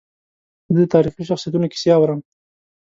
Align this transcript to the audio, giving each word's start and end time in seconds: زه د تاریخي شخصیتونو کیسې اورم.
زه 0.75 0.79
د 0.83 0.87
تاریخي 0.93 1.23
شخصیتونو 1.29 1.71
کیسې 1.71 1.89
اورم. 1.95 2.19